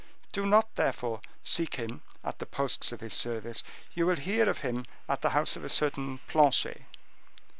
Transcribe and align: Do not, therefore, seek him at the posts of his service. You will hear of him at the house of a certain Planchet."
Do 0.31 0.47
not, 0.47 0.73
therefore, 0.77 1.21
seek 1.43 1.75
him 1.75 2.01
at 2.23 2.39
the 2.39 2.47
posts 2.47 2.91
of 2.91 3.01
his 3.01 3.13
service. 3.13 3.63
You 3.93 4.07
will 4.07 4.15
hear 4.15 4.49
of 4.49 4.61
him 4.61 4.87
at 5.07 5.21
the 5.21 5.29
house 5.29 5.55
of 5.55 5.63
a 5.63 5.69
certain 5.69 6.17
Planchet." 6.27 6.81